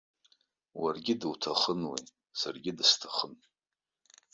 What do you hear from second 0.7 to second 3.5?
Уаргьы дуҭахын уи, саргьы дысҭахын.